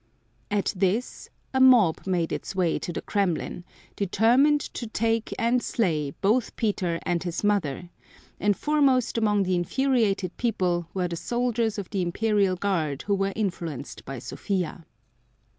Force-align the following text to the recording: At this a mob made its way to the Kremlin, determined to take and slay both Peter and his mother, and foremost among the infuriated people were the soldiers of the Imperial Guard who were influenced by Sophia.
At 0.49 0.73
this 0.75 1.29
a 1.53 1.59
mob 1.59 2.07
made 2.07 2.31
its 2.31 2.55
way 2.55 2.79
to 2.79 2.91
the 2.91 3.03
Kremlin, 3.03 3.63
determined 3.95 4.61
to 4.73 4.87
take 4.87 5.31
and 5.37 5.61
slay 5.61 6.09
both 6.21 6.55
Peter 6.55 6.99
and 7.03 7.21
his 7.21 7.43
mother, 7.43 7.91
and 8.39 8.57
foremost 8.57 9.15
among 9.19 9.43
the 9.43 9.53
infuriated 9.53 10.35
people 10.37 10.87
were 10.95 11.07
the 11.07 11.15
soldiers 11.15 11.77
of 11.77 11.91
the 11.91 12.01
Imperial 12.01 12.55
Guard 12.55 13.03
who 13.03 13.13
were 13.13 13.33
influenced 13.35 14.03
by 14.03 14.17
Sophia. 14.17 14.87